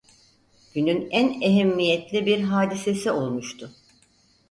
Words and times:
Günün 0.73 1.07
en 1.11 1.41
ehemmiyetli 1.41 2.25
bir 2.25 2.41
hadisesi 2.41 3.11
olmuştu. 3.11 3.71